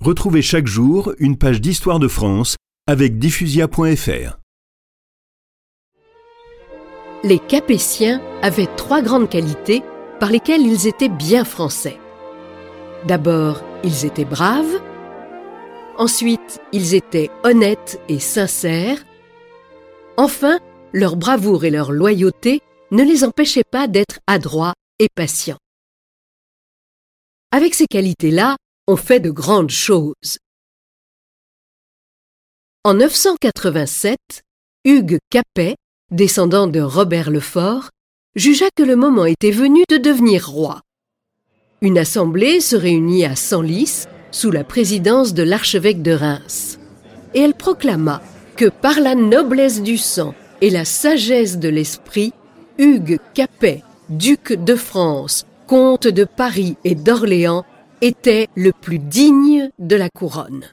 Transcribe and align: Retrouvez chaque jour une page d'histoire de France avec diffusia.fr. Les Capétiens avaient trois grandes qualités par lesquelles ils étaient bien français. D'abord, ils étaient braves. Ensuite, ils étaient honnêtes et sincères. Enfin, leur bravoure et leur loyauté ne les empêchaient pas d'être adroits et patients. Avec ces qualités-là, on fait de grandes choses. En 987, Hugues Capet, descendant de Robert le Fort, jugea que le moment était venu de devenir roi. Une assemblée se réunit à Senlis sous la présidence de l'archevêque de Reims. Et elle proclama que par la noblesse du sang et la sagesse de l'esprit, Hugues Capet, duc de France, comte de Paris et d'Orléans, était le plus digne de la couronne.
Retrouvez 0.00 0.40
chaque 0.40 0.66
jour 0.66 1.12
une 1.18 1.36
page 1.36 1.60
d'histoire 1.60 1.98
de 1.98 2.08
France 2.08 2.56
avec 2.86 3.18
diffusia.fr. 3.18 4.38
Les 7.22 7.38
Capétiens 7.38 8.22
avaient 8.40 8.74
trois 8.78 9.02
grandes 9.02 9.28
qualités 9.28 9.82
par 10.18 10.30
lesquelles 10.30 10.62
ils 10.62 10.86
étaient 10.86 11.10
bien 11.10 11.44
français. 11.44 11.98
D'abord, 13.06 13.62
ils 13.84 14.06
étaient 14.06 14.24
braves. 14.24 14.80
Ensuite, 15.98 16.62
ils 16.72 16.94
étaient 16.94 17.30
honnêtes 17.44 18.00
et 18.08 18.20
sincères. 18.20 19.04
Enfin, 20.16 20.60
leur 20.94 21.16
bravoure 21.16 21.66
et 21.66 21.70
leur 21.70 21.92
loyauté 21.92 22.62
ne 22.90 23.02
les 23.02 23.22
empêchaient 23.22 23.68
pas 23.70 23.86
d'être 23.86 24.18
adroits 24.26 24.72
et 24.98 25.08
patients. 25.14 25.58
Avec 27.52 27.74
ces 27.74 27.86
qualités-là, 27.86 28.56
on 28.90 28.96
fait 28.96 29.20
de 29.20 29.30
grandes 29.30 29.70
choses. 29.70 30.38
En 32.82 32.94
987, 32.94 34.18
Hugues 34.84 35.18
Capet, 35.30 35.76
descendant 36.10 36.66
de 36.66 36.80
Robert 36.80 37.30
le 37.30 37.38
Fort, 37.38 37.90
jugea 38.34 38.66
que 38.74 38.82
le 38.82 38.96
moment 38.96 39.26
était 39.26 39.52
venu 39.52 39.84
de 39.88 39.96
devenir 39.96 40.48
roi. 40.48 40.80
Une 41.82 41.98
assemblée 41.98 42.60
se 42.60 42.74
réunit 42.74 43.24
à 43.24 43.36
Senlis 43.36 44.06
sous 44.32 44.50
la 44.50 44.64
présidence 44.64 45.34
de 45.34 45.44
l'archevêque 45.44 46.02
de 46.02 46.12
Reims. 46.12 46.80
Et 47.34 47.42
elle 47.42 47.54
proclama 47.54 48.20
que 48.56 48.70
par 48.70 48.98
la 48.98 49.14
noblesse 49.14 49.82
du 49.82 49.98
sang 49.98 50.34
et 50.62 50.70
la 50.70 50.84
sagesse 50.84 51.60
de 51.60 51.68
l'esprit, 51.68 52.32
Hugues 52.76 53.20
Capet, 53.34 53.84
duc 54.08 54.52
de 54.52 54.74
France, 54.74 55.46
comte 55.68 56.08
de 56.08 56.24
Paris 56.24 56.76
et 56.82 56.96
d'Orléans, 56.96 57.64
était 58.00 58.48
le 58.54 58.72
plus 58.72 58.98
digne 58.98 59.70
de 59.78 59.96
la 59.96 60.08
couronne. 60.08 60.64